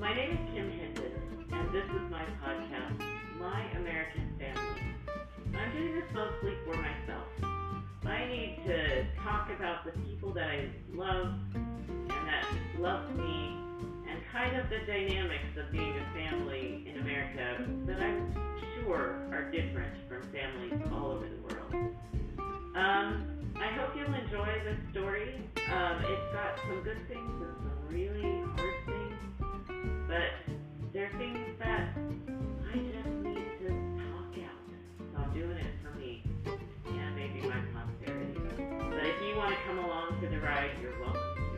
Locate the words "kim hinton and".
0.54-1.74